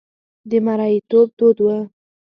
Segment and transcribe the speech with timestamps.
[0.49, 1.67] د مریتوب دود و.